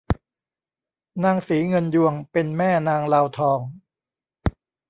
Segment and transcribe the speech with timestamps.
[1.23, 3.59] นางศรีเงินยวงเป็นแม่นางลาวทอง